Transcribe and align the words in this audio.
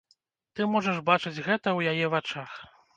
Ты 0.59 0.67
можаш 0.77 0.97
бачыць 1.11 1.37
гэта 1.47 1.67
ў 1.77 1.95
яе 1.95 2.05
вачах. 2.19 2.63